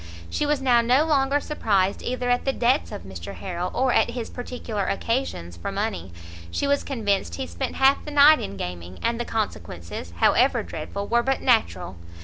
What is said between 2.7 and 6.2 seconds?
of Mr Harrel, or at his particular occasions for money.